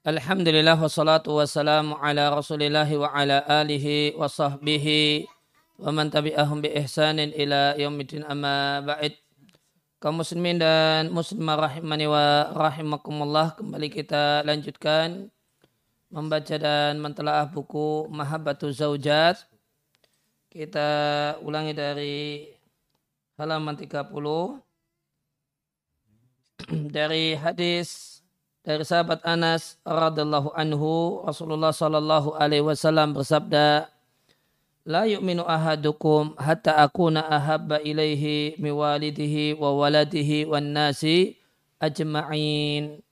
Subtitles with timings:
[0.00, 5.28] Alhamdulillah wassalatu wassalamu ala rasulillahi wa ala alihi wa sahbihi
[5.76, 9.20] wa man tabi'ahum bi ihsanin ila yaumidin amma ba'id.
[10.00, 15.28] Kaum muslimin dan muslimah rahimani wa rahimakumullah kembali kita lanjutkan
[16.08, 19.36] membaca dan mentelaah buku Mahabbatu Zaujat
[20.48, 20.88] kita
[21.44, 22.48] ulangi dari
[23.36, 23.84] halaman 30
[26.96, 28.09] dari hadis
[28.70, 33.90] dari sahabat Anas radhiallahu anhu Rasulullah sallallahu alaihi wasallam bersabda
[34.86, 41.34] La yu'minu ahadukum hatta akuna ahabba ilaihi miwalidihi wa waladihi wan nasi
[41.82, 43.02] ajma'in.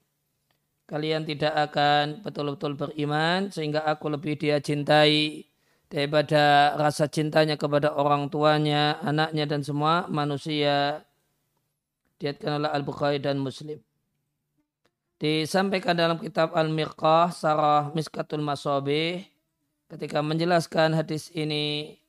[0.87, 5.45] Kalian tidak akan betul-betul beriman sehingga aku lebih dia cintai
[5.91, 11.03] daripada rasa cintanya kepada orang tuanya, anaknya dan semua manusia.
[12.17, 13.77] Diatkan oleh Al-Bukhari dan Muslim
[15.19, 19.27] disampaikan dalam kitab Al-Mirqah Sarah Miskatul Masobih
[19.91, 21.99] ketika menjelaskan hadis ini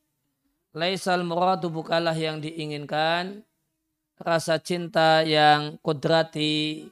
[0.70, 3.42] Laisal muradu bukalah yang diinginkan.
[4.20, 6.86] Rasa cinta yang kudrati.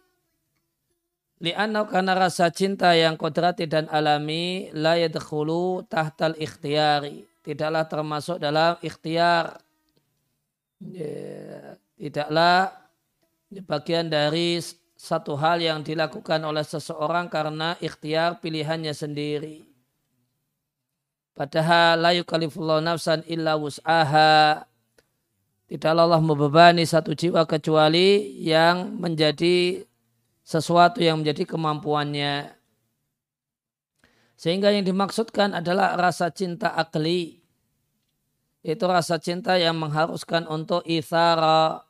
[1.38, 7.22] Li'anau karena rasa cinta yang kudrati dan alami la yadkhulu tahtal ikhtiyari.
[7.46, 9.62] Tidaklah termasuk dalam ikhtiar.
[10.82, 12.74] Ya, tidaklah
[13.62, 14.58] bagian dari
[14.98, 19.62] satu hal yang dilakukan oleh seseorang karena ikhtiar pilihannya sendiri.
[21.38, 24.66] Padahal la yukallifullahu nafsan illa wus'aha.
[25.70, 29.86] Tidaklah Allah membebani satu jiwa kecuali yang menjadi
[30.42, 32.58] sesuatu yang menjadi kemampuannya.
[34.34, 37.38] Sehingga yang dimaksudkan adalah rasa cinta akli.
[38.66, 41.86] Itu rasa cinta yang mengharuskan untuk ithara,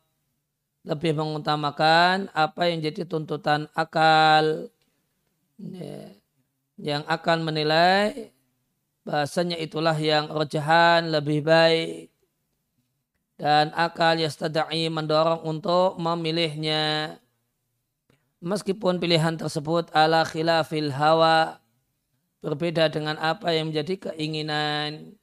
[0.89, 4.73] lebih mengutamakan apa yang jadi tuntutan akal
[5.61, 6.17] ya,
[6.81, 8.33] yang akan menilai
[9.05, 12.09] bahasanya itulah yang rojahan lebih baik.
[13.39, 17.15] Dan akal yastada'i mendorong untuk memilihnya.
[18.43, 21.63] Meskipun pilihan tersebut ala khilafil hawa
[22.43, 25.15] berbeda dengan apa yang menjadi keinginan.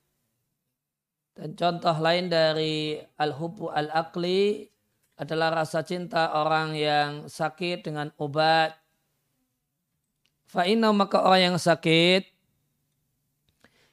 [1.36, 4.72] Dan contoh lain dari al-hubu al-aqli
[5.16, 8.76] adalah rasa cinta orang yang sakit dengan obat.
[10.52, 12.28] Fa'inau maka orang yang sakit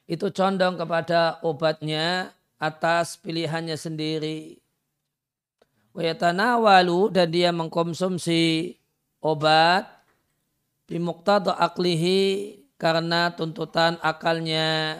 [0.03, 4.59] itu condong kepada obatnya atas pilihannya sendiri.
[5.95, 8.75] Wayatanawalu dan dia mengkonsumsi
[9.23, 9.87] obat
[10.89, 14.99] bimuqtada aklihi karena tuntutan akalnya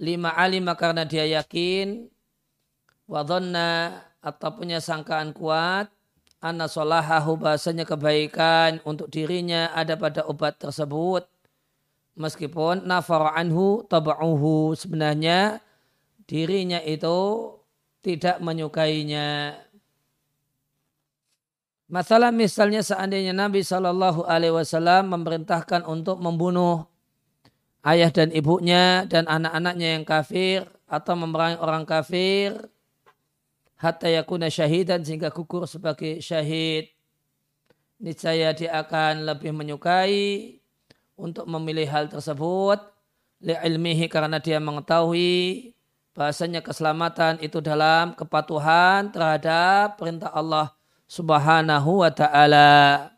[0.00, 2.08] lima alima karena dia yakin
[3.04, 5.86] wadonna atau punya sangkaan kuat
[6.42, 11.26] anna solahahu bahasanya kebaikan untuk dirinya ada pada obat tersebut.
[12.16, 15.60] Meskipun nafar anhu taba'uhu sebenarnya
[16.24, 17.52] dirinya itu
[18.00, 19.60] tidak menyukainya.
[21.86, 26.88] Masalah misalnya seandainya Nabi Shallallahu Alaihi Wasallam memerintahkan untuk membunuh
[27.86, 32.58] ayah dan ibunya dan anak-anaknya yang kafir atau memerangi orang kafir
[33.76, 36.92] hatta yakuna syahidan sehingga gugur sebagai syahid.
[37.96, 40.60] Niscaya dia akan lebih menyukai
[41.16, 42.76] untuk memilih hal tersebut
[43.40, 45.72] ilmihi karena dia mengetahui
[46.16, 50.72] bahasanya keselamatan itu dalam kepatuhan terhadap perintah Allah
[51.04, 53.12] Subhanahu wa taala.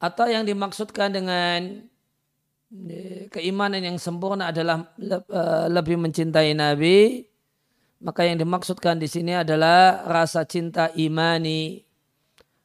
[0.00, 1.84] Atau yang dimaksudkan dengan
[2.72, 7.27] eh, keimanan yang sempurna adalah eh, lebih mencintai Nabi
[7.98, 11.82] maka yang dimaksudkan di sini adalah rasa cinta imani.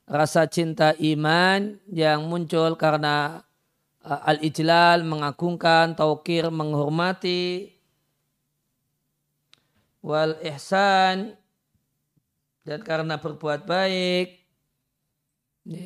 [0.03, 3.39] Rasa cinta iman yang muncul karena
[4.03, 7.71] uh, al-ijlal, mengagungkan, taukir, menghormati,
[10.03, 11.39] wal ihsan,
[12.68, 14.44] dan karena berbuat baik,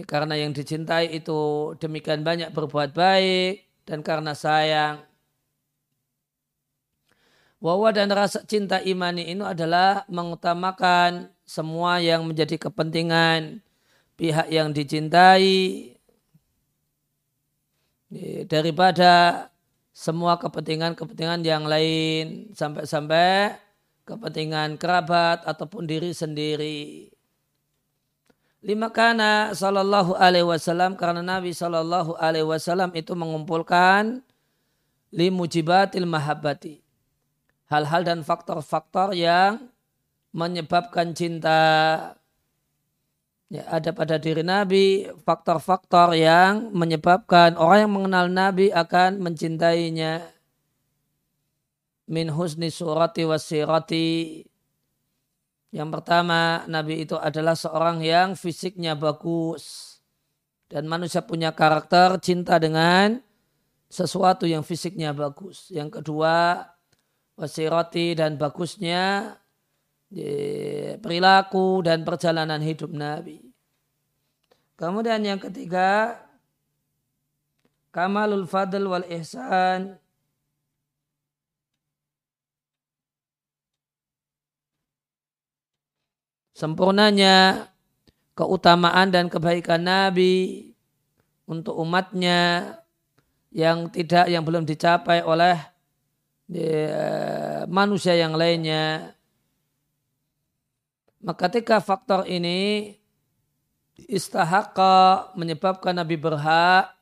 [0.09, 5.05] karena yang dicintai itu demikian banyak berbuat baik, dan karena sayang,
[7.57, 13.65] Wawa dan rasa cinta imani ini adalah mengutamakan semua yang menjadi kepentingan.
[14.13, 15.93] Pihak yang dicintai
[18.45, 19.45] daripada
[19.89, 22.53] semua kepentingan-kepentingan yang lain.
[22.53, 23.57] Sampai-sampai
[24.05, 27.09] kepentingan kerabat ataupun diri sendiri.
[28.61, 34.21] Lima kana sallallahu alaihi wasallam karena Nabi sallallahu alaihi wasallam itu mengumpulkan
[35.09, 36.86] limujibatil mahabbati
[37.67, 39.71] hal-hal dan faktor-faktor yang
[40.35, 41.59] menyebabkan cinta
[43.47, 45.07] ya, ada pada diri Nabi.
[45.23, 50.23] Faktor-faktor yang menyebabkan orang yang mengenal Nabi akan mencintainya.
[52.07, 54.39] Min husni surati wasirati
[55.75, 59.95] yang pertama Nabi itu adalah seorang yang fisiknya bagus.
[60.67, 63.19] Dan manusia punya karakter cinta dengan
[63.87, 65.71] sesuatu yang fisiknya bagus.
[65.71, 66.63] Yang kedua
[67.37, 69.37] wasirati dan bagusnya
[70.97, 73.45] perilaku dan perjalanan hidup Nabi.
[74.77, 76.17] Kemudian yang ketiga,
[77.93, 80.01] kamalul fadl wal ihsan.
[86.57, 87.69] Sempurnanya
[88.33, 90.73] keutamaan dan kebaikan Nabi
[91.45, 92.73] untuk umatnya
[93.53, 95.76] yang tidak yang belum dicapai oleh
[96.51, 99.17] eh, manusia yang lainnya
[101.27, 102.93] maka ketika faktor ini
[104.05, 106.93] istahaka menyebabkan Nabi berhak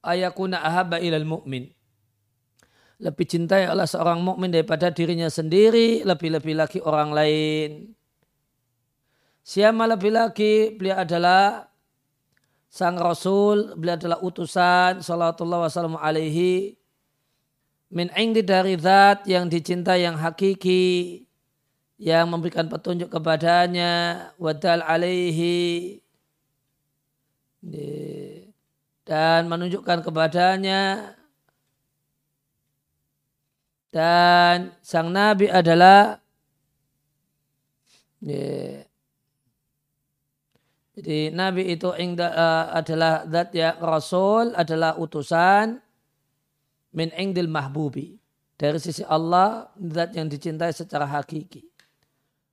[0.00, 1.68] ayakuna ahaba ilal mu'min.
[3.00, 7.70] Lebih cintai oleh seorang mukmin daripada dirinya sendiri, lebih-lebih lagi orang lain.
[9.40, 11.64] Siapa lebih lagi, beliau adalah
[12.68, 16.76] sang Rasul, beliau adalah utusan, salatullah wassalamu alaihi,
[17.90, 21.26] min indi dari zat yang dicintai yang hakiki,
[21.98, 25.98] yang memberikan petunjuk kepadanya wadal alaihi
[29.04, 31.12] dan menunjukkan kepadanya.
[33.90, 36.22] Dan sang nabi adalah
[40.94, 45.82] jadi nabi itu uh, adalah zat ya rasul adalah utusan
[46.90, 47.10] min
[47.48, 48.18] mahbubi
[48.58, 51.70] dari sisi Allah zat yang dicintai secara hakiki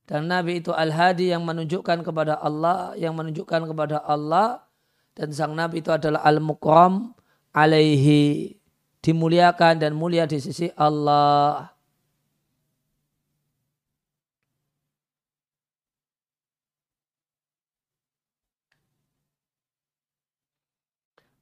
[0.07, 4.63] dan Nabi itu Al-Hadi yang menunjukkan kepada Allah, yang menunjukkan kepada Allah.
[5.11, 7.11] Dan sang Nabi itu adalah Al-Mukram
[7.51, 8.55] alaihi.
[9.03, 11.75] Dimuliakan dan mulia di sisi Allah.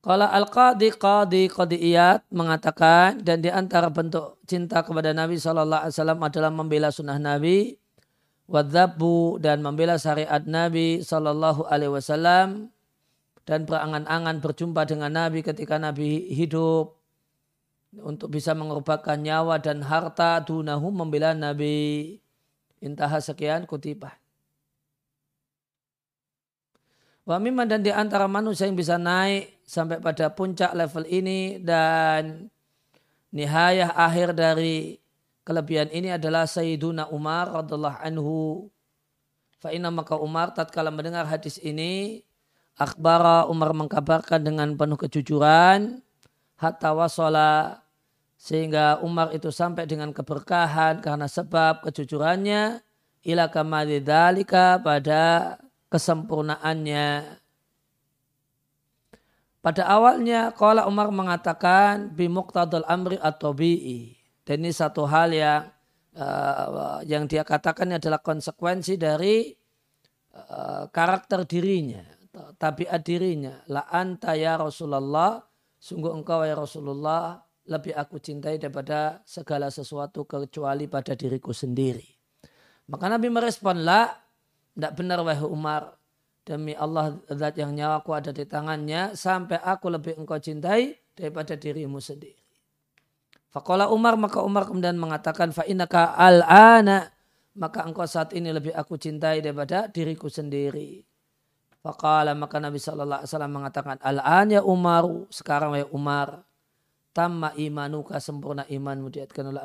[0.05, 6.93] Kalau Al-Qadi Qadi Qadi'iyat mengatakan dan di antara bentuk cinta kepada Nabi SAW adalah membela
[6.93, 7.73] sunnah Nabi
[8.45, 12.69] wadzabu dan membela syariat Nabi Shallallahu Alaihi Wasallam
[13.49, 17.01] dan berangan-angan berjumpa dengan Nabi ketika Nabi hidup
[17.97, 22.21] untuk bisa mengorbankan nyawa dan harta dunahu membela Nabi
[22.77, 24.13] intaha sekian kutibah.
[27.25, 32.53] Wa mimman dan di antara manusia yang bisa naik sampai pada puncak level ini dan
[33.33, 35.01] nihayah akhir dari
[35.41, 38.69] kelebihan ini adalah Sayyiduna Umar radhiallahu anhu.
[39.57, 42.21] Fa'ina maka Umar tatkala mendengar hadis ini,
[42.77, 46.05] akhbara Umar mengkabarkan dengan penuh kejujuran,
[46.61, 47.81] hatta wasala
[48.37, 52.85] sehingga Umar itu sampai dengan keberkahan karena sebab kejujurannya
[53.25, 55.57] ila kamalidhalika pada
[55.89, 57.07] kesempurnaannya.
[59.65, 64.13] Pada awalnya, Kala Umar mengatakan bimuqtadul amri atau bi'i
[64.45, 65.65] dan ini satu hal yang
[66.13, 69.49] uh, yang dia katakan adalah konsekuensi dari
[70.37, 72.05] uh, karakter dirinya,
[72.61, 73.65] tabiat dirinya.
[73.73, 75.41] La anta ya Rasulullah,
[75.81, 82.05] sungguh engkau ya Rasulullah lebih aku cintai daripada segala sesuatu kecuali pada diriku sendiri.
[82.85, 83.81] Maka Nabi merespon,
[84.75, 85.95] tidak benar wahai Umar.
[86.45, 91.97] Demi Allah zat yang nyawaku ada di tangannya, sampai aku lebih engkau cintai daripada dirimu
[91.97, 92.37] sendiri.
[93.49, 97.09] Fakola Umar maka Umar kemudian mengatakan fa innaka al-ana
[97.55, 101.01] maka engkau saat ini lebih aku cintai daripada diriku sendiri.
[101.79, 106.43] Fakala maka Nabi Wasallam mengatakan al-an ya Umaru sekarang ya Umar
[107.15, 109.63] tamma imanuka sempurna imanmu diatkan oleh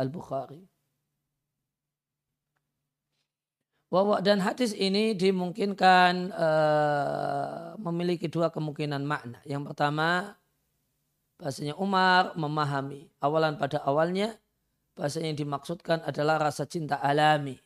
[3.90, 4.23] Al-Bukhari.
[4.23, 9.42] dan hadis ini dimungkinkan uh, memiliki dua kemungkinan makna.
[9.42, 10.38] Yang pertama,
[11.42, 14.38] bahasanya Umar memahami awalan pada awalnya
[14.94, 17.59] bahasa yang dimaksudkan adalah rasa cinta alami.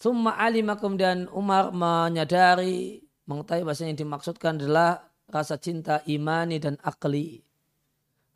[0.00, 7.44] Summa alima kemudian Umar menyadari mengetahui bahasa yang dimaksudkan adalah rasa cinta imani dan akli.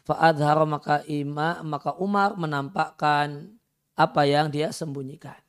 [0.08, 3.60] Fa'adhara maka ima, maka Umar menampakkan
[3.92, 5.47] apa yang dia sembunyikan.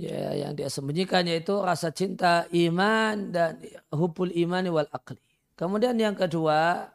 [0.00, 3.60] Ya, yang dia sembunyikan yaitu rasa cinta iman dan
[3.92, 5.20] hubul imani wal akli.
[5.60, 6.88] Kemudian yang kedua,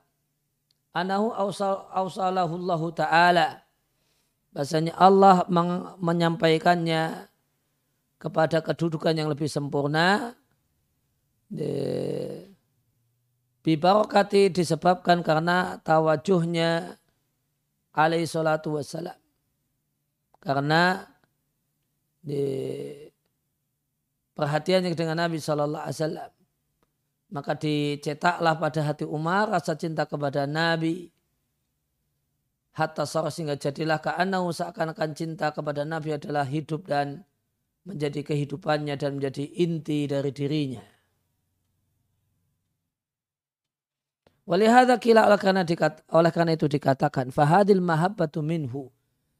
[0.89, 1.29] anahu
[1.93, 3.61] ausalahullahu ta'ala.
[4.49, 5.45] Bahasanya Allah
[6.01, 7.29] menyampaikannya
[8.17, 10.33] kepada kedudukan yang lebih sempurna
[13.61, 16.97] bibarokati disebabkan karena tawajuhnya
[17.93, 19.19] alaihi salatu wassalam
[20.41, 21.05] karena
[22.25, 22.41] di
[24.33, 26.31] perhatiannya dengan Nabi Shallallahu Alaihi Wasallam
[27.29, 31.13] maka dicetaklah pada hati Umar rasa cinta kepada Nabi
[32.75, 37.23] hatta sarah sehingga jadilah ka'anahu seakan-akan cinta kepada Nabi adalah hidup dan
[37.87, 40.83] menjadi kehidupannya dan menjadi inti dari dirinya.
[44.45, 48.93] Walihada kila oleh karena, dikat, oleh karena itu dikatakan fahadil mahabbatu minhu.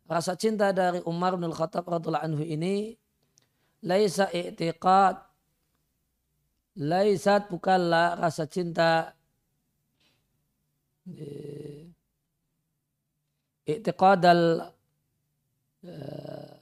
[0.06, 2.94] Rasa cinta dari Umar bin Khattab radhiallahu anhu ini
[3.82, 5.18] laisa i'tiqad
[6.78, 9.14] laisat bukanlah rasa cinta
[11.10, 11.90] eh,
[13.66, 14.74] i'tiqad al
[15.86, 16.54] eh,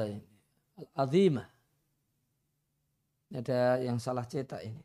[3.34, 4.85] ada yang salah cetak ini.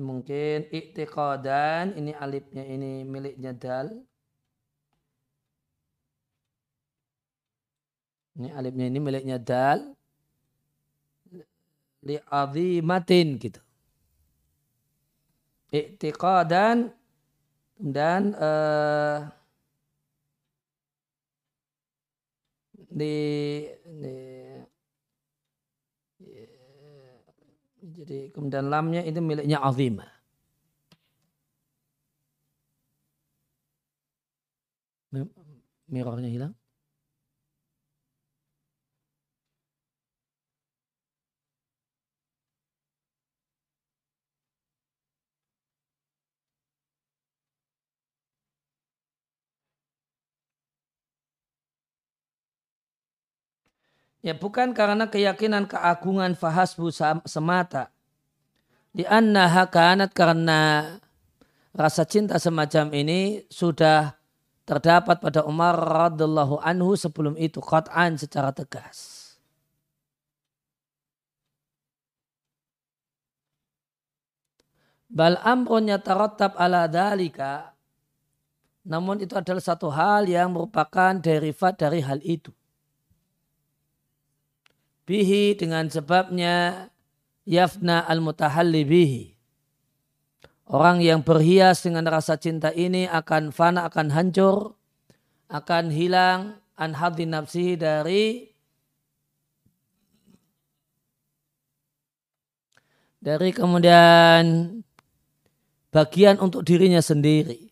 [0.00, 3.88] Mungkin iktiqadan, ini alifnya ini miliknya dal.
[8.36, 9.96] Ini alifnya ini miliknya dal.
[12.04, 13.60] Li'azimatin gitu.
[15.72, 16.92] Iktiqadan
[17.80, 19.26] dan uh,
[22.92, 23.16] di,
[23.84, 24.45] di
[27.96, 30.10] jadi kemudian lamnya itu miliknya azimah.
[35.88, 36.52] Mirrornya hilang.
[54.24, 56.88] Ya bukan karena keyakinan keagungan fahasbu
[57.28, 57.92] semata.
[58.96, 60.96] Di annaha kanat karena
[61.76, 64.16] rasa cinta semacam ini sudah
[64.64, 69.26] terdapat pada Umar radhiallahu anhu sebelum itu qat'an secara tegas.
[75.06, 77.76] Bal amrun yatarattab ala dalika
[78.86, 82.54] namun itu adalah satu hal yang merupakan derivat dari hal itu
[85.06, 86.90] bihi dengan sebabnya
[87.46, 89.24] yafna al-mutahalli bihi.
[90.66, 94.74] Orang yang berhias dengan rasa cinta ini akan fana, akan hancur,
[95.46, 98.50] akan hilang an nafsihi dari
[103.22, 104.74] dari kemudian
[105.94, 107.70] bagian untuk dirinya sendiri.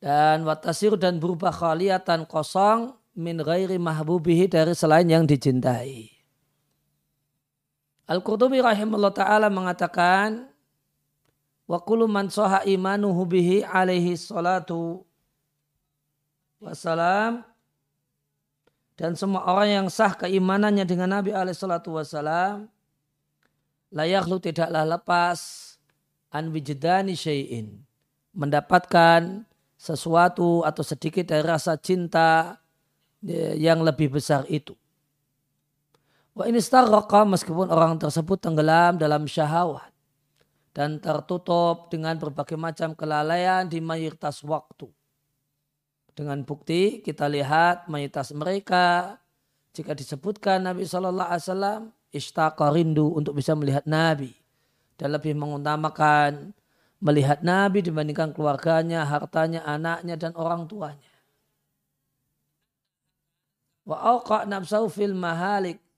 [0.00, 6.09] Dan watasir dan berubah khaliatan kosong min ghairi mahbubihi dari selain yang dicintai.
[8.10, 10.50] Al-Qurtubi rahimahullah ta'ala mengatakan
[11.70, 15.06] wa kullu man soha imanuhu bihi alaihi salatu
[16.58, 17.46] wassalam
[18.98, 22.66] dan semua orang yang sah keimanannya dengan Nabi alaihi salatu wassalam
[23.94, 25.38] layaklu tidaklah lepas
[26.34, 27.78] an wijdani syai'in
[28.34, 29.46] mendapatkan
[29.78, 32.58] sesuatu atau sedikit dari rasa cinta
[33.56, 34.74] yang lebih besar itu.
[36.40, 39.92] Wa ini meskipun orang tersebut tenggelam dalam syahwat
[40.72, 44.88] dan tertutup dengan berbagai macam kelalaian di mayoritas waktu.
[46.16, 49.20] Dengan bukti kita lihat mayoritas mereka
[49.76, 54.32] jika disebutkan Nabi Shallallahu Alaihi Wasallam istaqa rindu untuk bisa melihat Nabi
[54.96, 56.56] dan lebih mengutamakan
[57.04, 61.12] melihat Nabi dibandingkan keluarganya, hartanya, anaknya dan orang tuanya
[63.84, 64.48] wa auqa
[65.12, 65.89] mahalik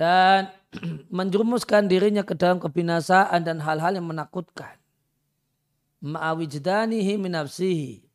[0.00, 0.48] dan
[1.12, 4.80] menjerumuskan dirinya ke dalam kebinasaan dan hal-hal yang menakutkan.
[6.00, 8.08] Ma'awijdanihi minafsihi.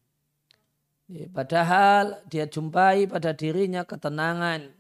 [1.30, 4.74] Padahal dia jumpai pada dirinya ketenangan.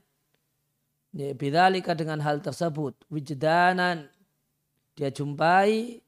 [1.13, 2.97] Bidalika dengan hal tersebut.
[3.13, 4.09] Wijdanan.
[4.97, 6.01] Dia jumpai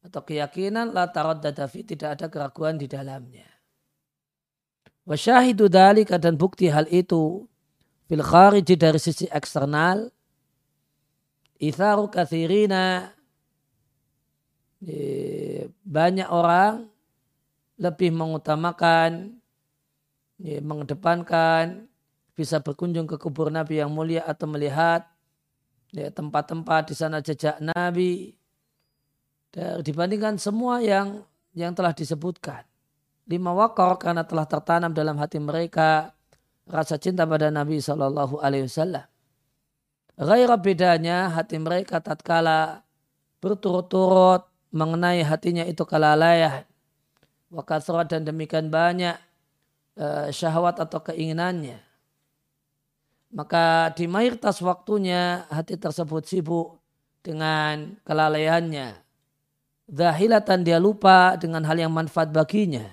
[0.00, 3.44] atau keyakinan la taraddada fi tidak ada keraguan di dalamnya.
[5.04, 7.44] Wa syahidu dalika dan bukti hal itu
[8.08, 10.08] fil khariji dari sisi eksternal
[11.60, 13.12] itharu kathirina
[15.84, 16.88] banyak orang
[17.76, 19.36] lebih mengutamakan
[20.40, 21.84] mengedepankan
[22.32, 25.04] bisa berkunjung ke kubur Nabi yang mulia atau melihat
[25.92, 28.32] ya, tempat-tempat di sana jejak Nabi
[29.84, 31.20] dibandingkan semua yang
[31.52, 32.64] yang telah disebutkan.
[33.26, 36.16] Lima wakor karena telah tertanam dalam hati mereka
[36.64, 39.09] rasa cinta pada Nabi Shallallahu Alaihi Wasallam.
[40.20, 42.84] Gairah bedanya hati mereka tatkala
[43.40, 46.68] berturut-turut mengenai hatinya itu kelalaian.
[47.48, 49.16] Wakasrat dan demikian banyak
[49.96, 51.80] uh, syahwat atau keinginannya.
[53.32, 56.76] Maka di mayoritas waktunya hati tersebut sibuk
[57.24, 59.00] dengan kelalaiannya.
[59.88, 62.86] Zahilatan dia lupa dengan hal yang manfaat baginya.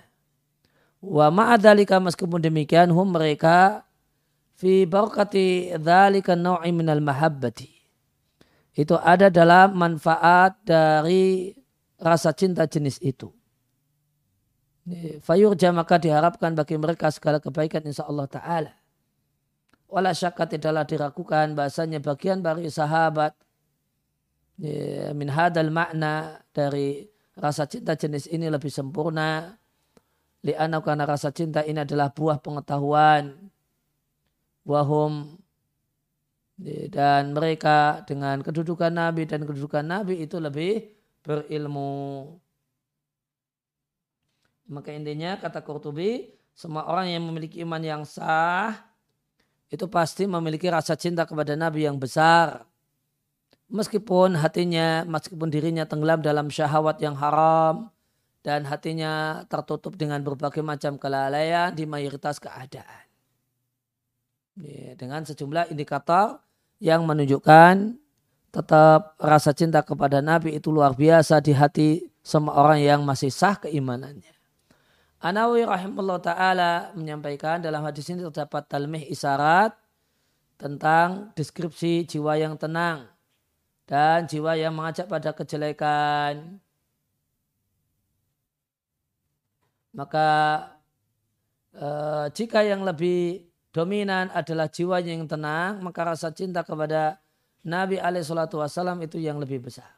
[1.03, 3.87] Wa ma'adhalika meskipun demikian hum mereka
[4.57, 7.69] fi barakati dhalika naw'i minal mahabbati.
[8.73, 11.53] Itu ada dalam manfaat dari
[11.97, 13.29] rasa cinta jenis itu.
[15.21, 18.73] Fayurja maka diharapkan bagi mereka segala kebaikan insya Allah Ta'ala.
[19.87, 23.35] Wala syakka tidaklah diragukan bahasanya bagian dari sahabat
[25.13, 29.57] min hadal makna dari rasa cinta jenis ini lebih sempurna.
[30.45, 33.51] Li'anau karena rasa cinta ini adalah buah pengetahuan.
[34.67, 35.39] Wahum
[36.91, 40.91] dan mereka dengan kedudukan Nabi dan kedudukan Nabi itu lebih
[41.24, 42.36] berilmu.
[44.67, 48.75] Maka intinya kata Qurtubi, semua orang yang memiliki iman yang sah
[49.71, 52.67] itu pasti memiliki rasa cinta kepada Nabi yang besar.
[53.71, 57.91] Meskipun hatinya, meskipun dirinya tenggelam dalam syahwat yang haram
[58.43, 63.06] dan hatinya tertutup dengan berbagai macam kelalaian di mayoritas keadaan.
[64.98, 66.41] Dengan sejumlah indikator
[66.81, 67.93] yang menunjukkan
[68.50, 71.89] tetap rasa cinta kepada Nabi itu luar biasa di hati
[72.25, 74.33] semua orang yang masih sah keimanannya.
[75.17, 79.74] Anawi rahimahullah ta'ala menyampaikan dalam hadis ini terdapat talmih isyarat
[80.57, 83.09] tentang deskripsi jiwa yang tenang
[83.89, 86.61] dan jiwa yang mengajak pada kejelekan.
[89.93, 90.29] Maka
[91.74, 93.41] eh, jika yang lebih
[93.72, 97.20] dominan adalah jiwa yang tenang, maka rasa cinta kepada
[97.68, 99.92] Nabi Alaihissalam itu yang lebih besar.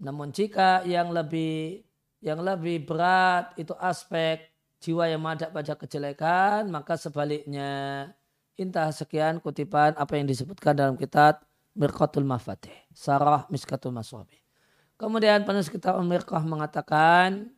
[0.00, 1.84] Namun jika yang lebih
[2.20, 4.48] yang lebih berat itu aspek
[4.80, 8.08] jiwa yang ada pada kejelekan, maka sebaliknya
[8.56, 11.44] intah sekian kutipan apa yang disebutkan dalam kitab
[11.76, 14.36] Mirqatul Mafatih, Sarah Miskatul Maswabi.
[15.00, 17.48] Kemudian penulis kitab Mirqah mengatakan,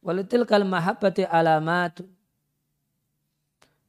[0.00, 2.08] Walitil kal mahabbati alamatun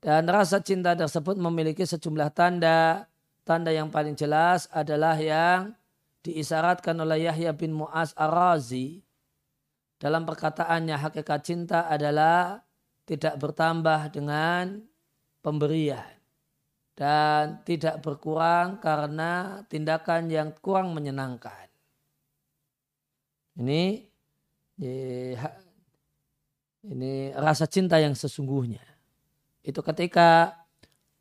[0.02, 3.06] dan rasa cinta tersebut memiliki sejumlah tanda.
[3.46, 5.78] Tanda yang paling jelas adalah yang
[6.26, 9.06] diisyaratkan oleh Yahya bin Mu'az Ar-Razi.
[10.02, 12.66] Dalam perkataannya hakikat cinta adalah
[13.06, 14.82] tidak bertambah dengan
[15.46, 16.18] pemberian.
[16.98, 21.70] Dan tidak berkurang karena tindakan yang kurang menyenangkan.
[23.58, 24.10] Ini
[26.90, 28.91] ini rasa cinta yang sesungguhnya
[29.62, 30.58] itu ketika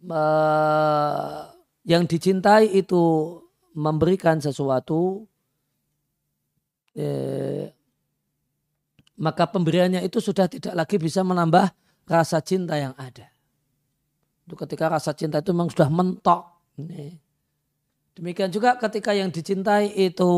[0.08, 1.52] uh,
[1.84, 3.36] yang dicintai itu
[3.76, 5.24] memberikan sesuatu
[6.96, 7.70] eh,
[9.20, 11.70] maka pemberiannya itu sudah tidak lagi bisa menambah
[12.08, 13.30] rasa cinta yang ada.
[14.48, 16.42] Itu ketika rasa cinta itu memang sudah mentok.
[18.16, 20.32] Demikian juga ketika yang dicintai itu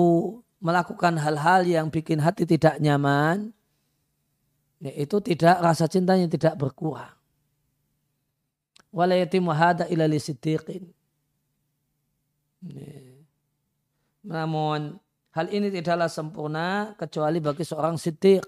[0.61, 3.55] melakukan hal-hal yang bikin hati tidak nyaman,
[4.83, 7.22] itu tidak rasa cintanya tidak berkurang
[8.93, 10.21] wala yatimu hada ila li.
[14.23, 15.01] Namun
[15.35, 18.47] hal ini tidaklah sempurna kecuali bagi seorang siddiq.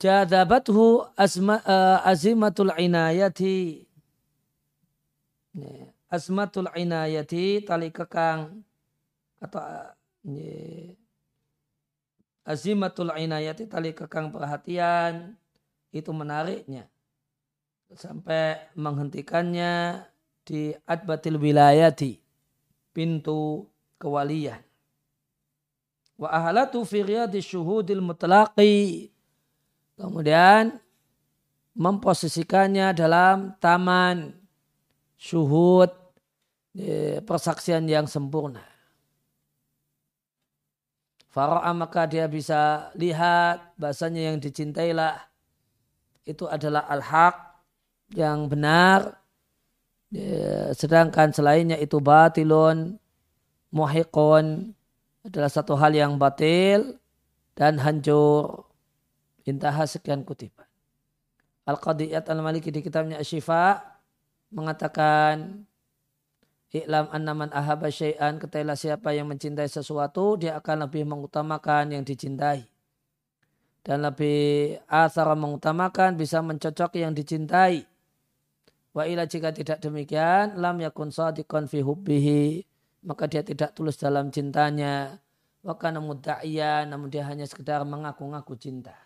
[0.00, 3.84] Jadabathu azma, uh, azimatul inayati.
[6.08, 8.64] Azmatul inayati tali kekang
[9.40, 10.88] atau uh,
[12.48, 15.36] azimatul inayati tali kekang perhatian
[15.90, 16.86] itu menariknya
[17.94, 20.06] sampai menghentikannya
[20.46, 22.18] di adbatil wilayati
[22.94, 23.66] pintu
[23.98, 24.62] kewalian.
[26.20, 29.08] Wa ahlatu fi riyadis syuhudil mutlaqi.
[29.96, 30.80] Kemudian
[31.76, 34.32] memposisikannya dalam taman
[35.20, 35.92] syuhud
[37.24, 38.64] persaksian yang sempurna.
[41.30, 45.14] Fara'a maka dia bisa lihat bahasanya yang dicintailah
[46.26, 47.49] itu adalah al-haq
[48.14, 49.22] yang benar
[50.10, 52.98] ya, sedangkan selainnya itu batilun
[53.70, 54.74] muhiqun
[55.22, 56.98] adalah satu hal yang batil
[57.54, 58.66] dan hancur.
[59.48, 60.68] Intaha sekian kutipan.
[61.64, 63.80] Al-Qadiyat Al-Maliki di kitabnya Asyifa
[64.52, 65.64] mengatakan
[66.70, 72.62] Iklam annaman ahaba syai'an ketahuilah siapa yang mencintai sesuatu dia akan lebih mengutamakan yang dicintai.
[73.82, 77.89] Dan lebih asal mengutamakan bisa mencocok yang dicintai
[78.94, 82.66] wa ila jika tidak demikian lam yakun sadiqan fi hubbihi.
[83.00, 85.16] Maka dia tidak tulus dalam cintanya.
[85.64, 88.96] Wa kana mudda'iya namun dia hanya sekedar mengaku-ngaku cinta.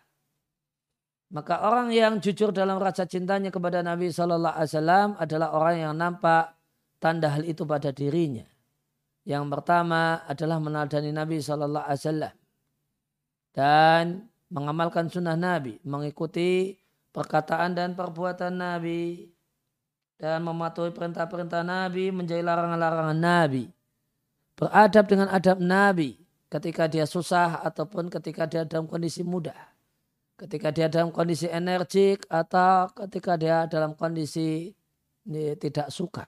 [1.35, 5.95] Maka orang yang jujur dalam rasa cintanya kepada Nabi Shallallahu Alaihi Wasallam adalah orang yang
[5.99, 6.55] nampak
[7.03, 8.47] tanda hal itu pada dirinya.
[9.27, 12.35] Yang pertama adalah meneladani Nabi Shallallahu Alaihi Wasallam
[13.55, 14.05] dan
[14.47, 16.79] mengamalkan sunnah Nabi, mengikuti
[17.11, 19.34] perkataan dan perbuatan Nabi
[20.25, 23.69] dan mematuhi perintah-perintah Nabi, menjadi larangan-larangan Nabi,
[24.57, 26.17] beradab dengan adab Nabi
[26.49, 29.69] ketika dia susah ataupun ketika dia dalam kondisi mudah,
[30.41, 34.73] ketika dia dalam kondisi energik atau ketika dia dalam kondisi
[35.61, 36.25] tidak suka.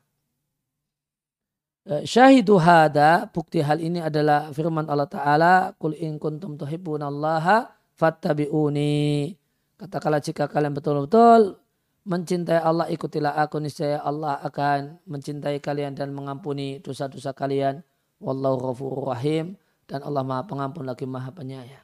[1.89, 9.33] Eh, syahidu hada, bukti hal ini adalah firman Allah Ta'ala, Kul in kuntum tuhibbunallaha fattabi'uni.
[9.81, 11.65] Katakanlah jika kalian betul-betul
[12.07, 17.83] mencintai Allah, ikutilah aku, niscaya Allah akan mencintai kalian dan mengampuni dosa-dosa kalian.
[18.23, 19.59] Wallahu ghafurur rahim.
[19.87, 21.83] Dan Allah maha pengampun lagi maha penyayang.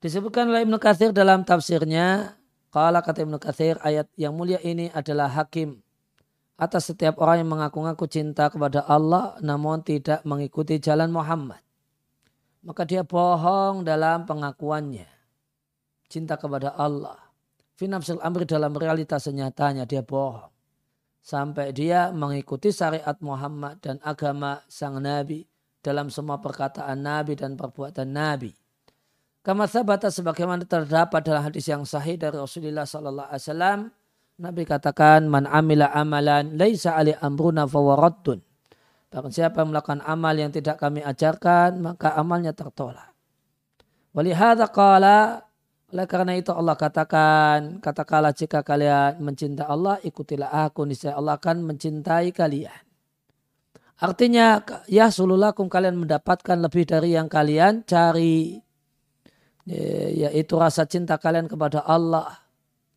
[0.00, 2.36] Disebutkan oleh Ibnu Katsir dalam tafsirnya,
[2.72, 5.80] kalau kata Ibnu Katsir, ayat yang mulia ini adalah hakim
[6.56, 11.60] atas setiap orang yang mengaku-ngaku cinta kepada Allah namun tidak mengikuti jalan Muhammad.
[12.64, 15.06] Maka dia bohong dalam pengakuannya.
[16.08, 17.25] Cinta kepada Allah.
[17.76, 20.48] Finafsil amri dalam realitas senyatanya dia bohong.
[21.20, 25.44] Sampai dia mengikuti syariat Muhammad dan agama sang Nabi
[25.84, 28.50] dalam semua perkataan Nabi dan perbuatan Nabi.
[29.44, 33.78] Kama sabata sebagaimana terdapat dalam hadis yang sahih dari Rasulullah Sallallahu Alaihi Wasallam
[34.36, 38.42] Nabi katakan man amila amalan laisa ali amruna fawaraddun.
[39.06, 43.14] Bahkan siapa yang melakukan amal yang tidak kami ajarkan maka amalnya tertolak.
[44.10, 45.45] Walihada qala
[45.86, 51.62] oleh karena itu Allah katakan katakanlah jika kalian mencintai Allah ikutilah aku niscaya Allah akan
[51.62, 52.82] mencintai kalian.
[53.96, 58.58] Artinya ya sululakum kalian mendapatkan lebih dari yang kalian cari
[59.66, 62.34] yaitu rasa cinta kalian kepada Allah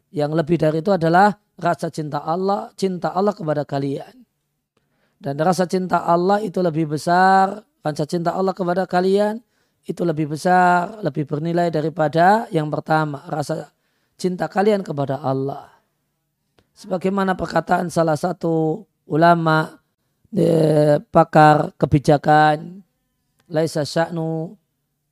[0.10, 4.26] yang lebih dari itu adalah rasa cinta Allah, cinta Allah kepada kalian.
[5.20, 9.44] Dan rasa cinta Allah itu lebih besar, rasa cinta Allah kepada kalian
[9.90, 13.74] itu lebih besar, lebih bernilai daripada yang pertama, rasa
[14.14, 15.68] cinta kalian kepada Allah.
[16.78, 19.82] Sebagaimana perkataan salah satu ulama
[20.32, 22.86] eh, pakar kebijakan,
[23.50, 24.54] laisa sya'nu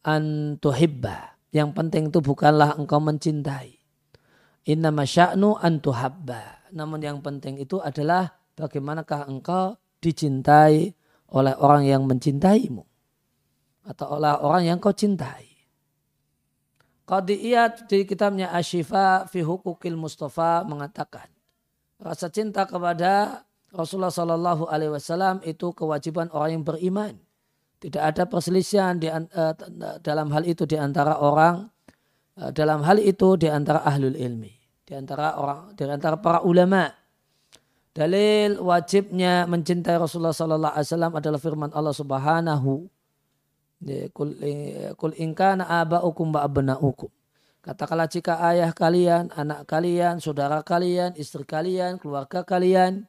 [0.06, 1.36] an tuhibba.
[1.50, 3.78] Yang penting itu bukanlah engkau mencintai
[4.68, 6.68] Inna masya'nu antuhabba.
[6.76, 10.92] Namun yang penting itu adalah bagaimanakah engkau dicintai
[11.32, 12.84] oleh orang yang mencintaimu.
[13.88, 15.47] Atau oleh orang yang kau cintai.
[17.08, 21.32] Qadiyat di kitabnya Ashifa fi hukukil Mustafa mengatakan
[22.04, 27.15] rasa cinta kepada Rasulullah Shallallahu Alaihi Wasallam itu kewajiban orang yang beriman.
[27.80, 29.54] Tidak ada perselisihan di, uh,
[30.04, 31.71] dalam hal itu di antara orang,
[32.43, 36.88] uh, dalam hal itu di antara ahlul ilmi di antara orang di antara para ulama.
[37.91, 42.86] Dalil wajibnya mencintai Rasulullah sallallahu alaihi wasallam adalah firman Allah Subhanahu
[44.10, 44.34] Kul,
[44.98, 47.13] kul inkana aba'ukum wa abna'ukum.
[47.62, 53.06] Katakanlah jika ayah kalian, anak kalian, saudara kalian, istri kalian, keluarga kalian,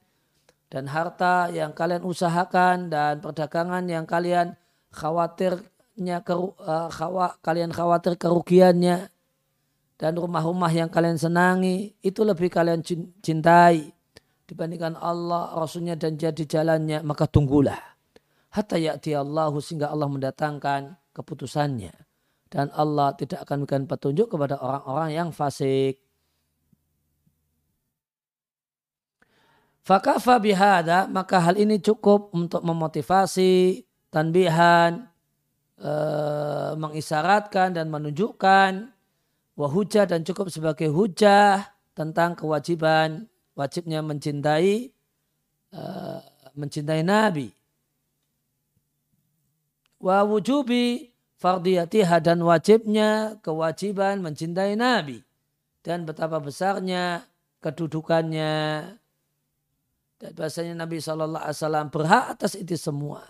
[0.68, 4.58] dan harta yang kalian usahakan dan perdagangan yang kalian
[4.92, 6.52] khawatirnya keru,
[6.92, 9.08] khawa, kalian khawatir kerugiannya
[9.96, 12.84] dan rumah-rumah yang kalian senangi itu lebih kalian
[13.24, 13.88] cintai
[14.44, 17.97] dibandingkan Allah, Rasulnya dan jadi jalannya maka tunggulah
[18.52, 21.92] hatta ya'ti Allah sehingga Allah mendatangkan keputusannya
[22.48, 26.00] dan Allah tidak akan memberikan petunjuk kepada orang-orang yang fasik.
[29.84, 35.08] Fakafa bihada maka hal ini cukup untuk memotivasi tanbihan,
[35.80, 35.92] e,
[36.76, 38.92] mengisyaratkan dan menunjukkan
[39.58, 43.26] wahujah dan cukup sebagai hujah tentang kewajiban
[43.58, 44.94] wajibnya mencintai
[45.74, 46.22] uh,
[46.54, 47.50] mencintai Nabi.
[49.98, 55.22] Wa wujubi fardiyatiha dan wajibnya kewajiban mencintai Nabi.
[55.82, 57.26] Dan betapa besarnya
[57.62, 58.54] kedudukannya
[60.18, 63.22] dan bahasanya Nabi SAW berhak atas itu semua.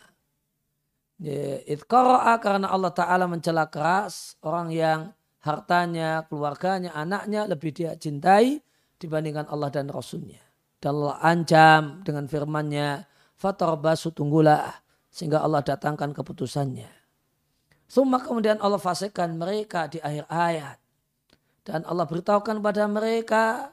[1.69, 5.01] Itqara'a karena Allah Ta'ala mencela keras orang yang
[5.45, 8.65] hartanya, keluarganya, anaknya lebih dia cintai
[8.97, 10.41] dibandingkan Allah dan Rasulnya.
[10.79, 13.05] Dan Allah ancam dengan firmannya,
[13.39, 14.73] Fatarbasu tunggulah
[15.09, 16.89] sehingga Allah datangkan keputusannya.
[17.89, 20.77] Suma kemudian Allah fasikkan mereka di akhir ayat.
[21.65, 23.73] Dan Allah beritahukan kepada mereka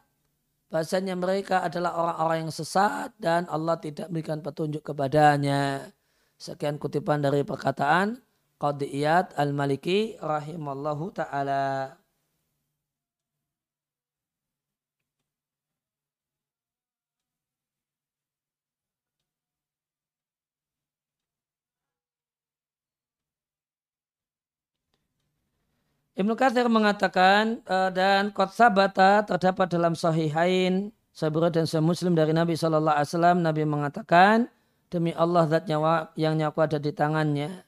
[0.71, 5.91] bahasanya mereka adalah orang-orang yang sesat dan Allah tidak memberikan petunjuk kepadanya.
[6.35, 8.19] Sekian kutipan dari perkataan
[8.59, 11.95] Qadiyat Al-Maliki rahimallahu taala.
[26.15, 32.35] Ibnu Katsir mengatakan uh, dan kot sabata terdapat dalam sahihain Sabura dan Sahih Muslim dari
[32.35, 34.47] Nabi Shallallahu Alaihi Wasallam Nabi mengatakan
[34.87, 37.63] demi Allah zat nyawa yang nyawa ada di tangannya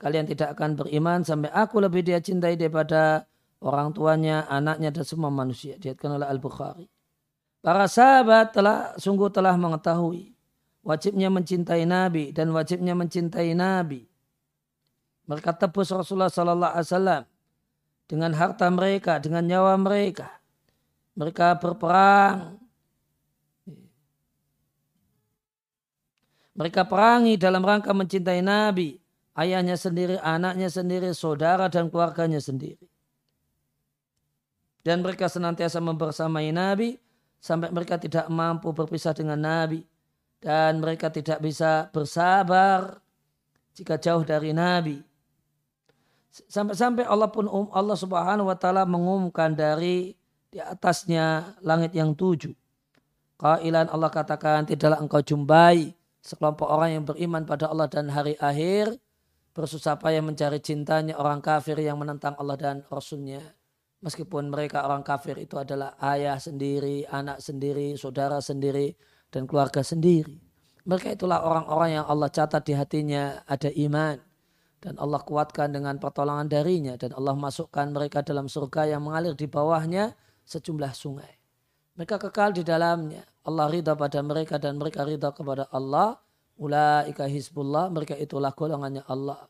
[0.00, 3.28] kalian tidak akan beriman sampai aku lebih dia cintai daripada
[3.62, 5.78] orang tuanya, anaknya dan semua manusia.
[5.78, 6.90] Diatkan oleh Al-Bukhari.
[7.62, 10.34] Para sahabat telah sungguh telah mengetahui
[10.82, 14.02] wajibnya mencintai Nabi dan wajibnya mencintai Nabi.
[15.30, 17.22] Mereka tebus Rasulullah Sallallahu Alaihi Wasallam
[18.06, 20.28] dengan harta mereka, dengan nyawa mereka.
[21.16, 22.56] Mereka berperang.
[26.52, 29.00] Mereka perangi dalam rangka mencintai Nabi,
[29.40, 32.84] ayahnya sendiri, anaknya sendiri, saudara dan keluarganya sendiri.
[34.84, 36.98] Dan mereka senantiasa membersamai Nabi
[37.40, 39.80] sampai mereka tidak mampu berpisah dengan Nabi.
[40.42, 42.98] Dan mereka tidak bisa bersabar
[43.78, 45.11] jika jauh dari Nabi
[46.32, 50.16] Sampai-sampai Allah pun um, Allah Subhanahu wa taala mengumumkan dari
[50.48, 52.56] di atasnya langit yang tujuh.
[53.36, 55.92] Kailan Allah katakan tidaklah engkau jumpai
[56.24, 58.96] sekelompok orang yang beriman pada Allah dan hari akhir
[59.52, 63.44] bersusah payah mencari cintanya orang kafir yang menentang Allah dan Rasulnya.
[64.00, 68.96] Meskipun mereka orang kafir itu adalah ayah sendiri, anak sendiri, saudara sendiri,
[69.28, 70.32] dan keluarga sendiri.
[70.88, 74.31] Mereka itulah orang-orang yang Allah catat di hatinya ada iman
[74.82, 79.46] dan Allah kuatkan dengan pertolongan darinya dan Allah masukkan mereka dalam surga yang mengalir di
[79.46, 81.38] bawahnya sejumlah sungai.
[81.94, 83.22] Mereka kekal di dalamnya.
[83.46, 86.18] Allah ridha pada mereka dan mereka ridha kepada Allah.
[86.58, 89.46] Ulaika hizbullah, mereka itulah golongannya Allah.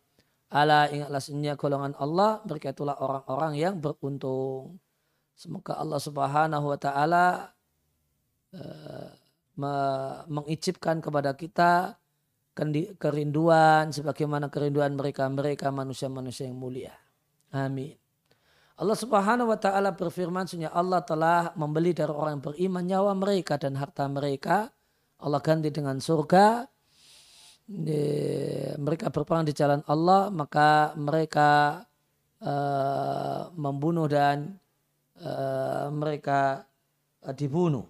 [0.52, 4.76] Ala ingatlah senyap golongan Allah, mereka itulah orang-orang yang beruntung.
[5.32, 7.26] Semoga Allah subhanahu wa ta'ala
[8.52, 9.10] uh,
[10.28, 11.96] mengicipkan kepada kita
[13.00, 16.92] kerinduan sebagaimana kerinduan mereka-mereka manusia-manusia yang mulia.
[17.52, 17.96] Amin.
[18.76, 23.54] Allah Subhanahu wa taala berfirman sesungguhnya Allah telah membeli dari orang yang beriman nyawa mereka
[23.60, 24.68] dan harta mereka.
[25.22, 26.66] Allah ganti dengan surga.
[28.82, 31.80] mereka berperang di jalan Allah maka mereka
[32.42, 34.58] uh, membunuh dan
[35.22, 36.66] uh, mereka
[37.22, 37.86] uh, dibunuh.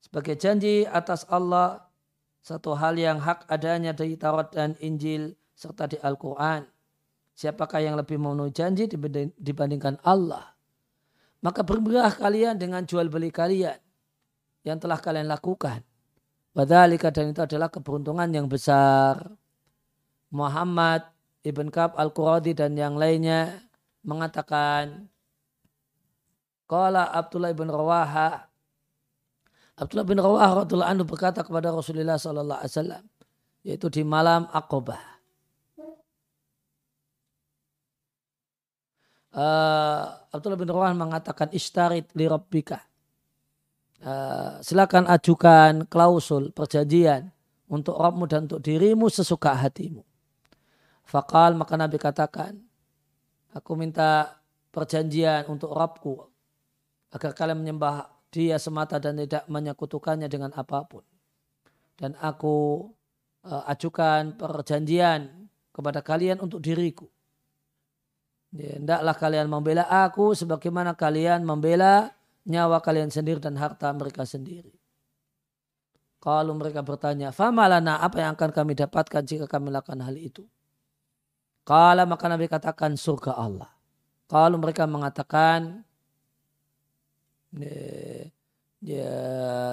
[0.00, 1.91] Sebagai janji atas Allah
[2.42, 6.66] satu hal yang hak adanya dari Taurat dan Injil serta di Al-Quran.
[7.32, 8.90] Siapakah yang lebih memenuhi janji
[9.38, 10.52] dibandingkan Allah?
[11.40, 13.78] Maka berberah kalian dengan jual beli kalian
[14.66, 15.86] yang telah kalian lakukan.
[16.52, 19.32] Wadhalika dan itu adalah keberuntungan yang besar.
[20.28, 21.08] Muhammad
[21.46, 23.64] Ibn Kab Al-Quradi dan yang lainnya
[24.02, 25.08] mengatakan
[26.66, 28.51] Qala Abdullah ibn Rawaha
[29.78, 33.04] Abdullah bin Rawah radhiallahu anhu berkata kepada Rasulullah sallallahu alaihi wasallam
[33.64, 35.00] yaitu di malam Aqabah.
[39.32, 42.84] Uh, Abdullah bin Rawah mengatakan istarit li rabbika.
[44.02, 47.32] Uh, silakan ajukan klausul perjanjian
[47.72, 50.04] untuk Rabbmu dan untuk dirimu sesuka hatimu.
[51.08, 52.60] Fakal maka Nabi katakan,
[53.56, 54.36] aku minta
[54.68, 56.28] perjanjian untuk Rabbku
[57.08, 61.04] agar kalian menyembah dia semata dan tidak menyekutukannya dengan apa pun.
[61.94, 62.88] Dan aku
[63.44, 65.28] uh, ajukan perjanjian
[65.70, 67.06] kepada kalian untuk diriku.
[68.52, 72.12] Ya, hendaklah kalian membela aku sebagaimana kalian membela
[72.48, 74.72] nyawa kalian sendiri dan harta mereka sendiri.
[76.22, 80.46] Kalau mereka bertanya, Famalana apa yang akan kami dapatkan jika kami lakukan hal itu?
[81.66, 83.70] Kalau maka Nabi katakan surga Allah.
[84.30, 85.82] Kalau mereka mengatakan
[88.82, 89.14] ya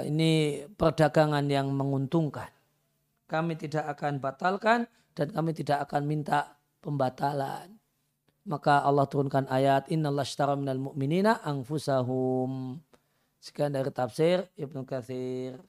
[0.04, 2.52] ini perdagangan yang menguntungkan.
[3.30, 7.78] Kami tidak akan batalkan dan kami tidak akan minta pembatalan.
[8.50, 12.82] Maka Allah turunkan ayat ashtara minal mu'minina anfusahum.
[13.40, 15.62] Sekian dari tafsir Ibnu Katsir.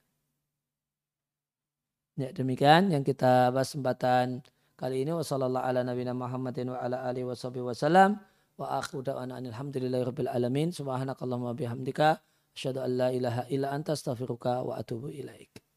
[2.18, 4.44] Ya demikian yang kita bahas kesempatan
[4.77, 8.20] kali ini wasallallahu ala nabiyina Muhammadin wa ala alihi wasallam
[8.61, 10.68] wa akhu da'wana alhamdulillahi rabbil alamin.
[10.68, 12.20] Subhanakallahumma bihamdika.
[12.53, 15.70] Asyhadu an la ilaha illa anta astaghfiruka wa atubu ilaik